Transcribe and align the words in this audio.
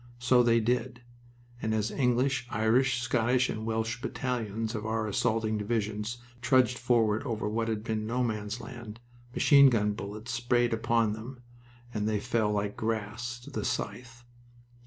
So 0.17 0.41
they 0.41 0.59
did; 0.59 1.01
and 1.61 1.75
as 1.75 1.91
English, 1.91 2.47
Irish, 2.49 3.03
Scottish, 3.03 3.49
and 3.51 3.67
Welsh 3.67 4.01
battalions 4.01 4.73
of 4.73 4.83
our 4.83 5.05
assaulting 5.05 5.59
divisions 5.59 6.17
trudged 6.41 6.79
forward 6.79 7.21
over 7.21 7.47
what 7.47 7.67
had 7.67 7.83
been 7.83 8.07
No 8.07 8.23
Man's 8.23 8.59
Land, 8.59 8.99
machine 9.35 9.69
gun 9.69 9.91
bullets 9.93 10.31
sprayed 10.33 10.73
upon 10.73 11.13
them, 11.13 11.43
and 11.93 12.09
they 12.09 12.19
fell 12.19 12.51
like 12.51 12.75
grass 12.75 13.39
to 13.41 13.51
the 13.51 13.63
scythe. 13.63 14.25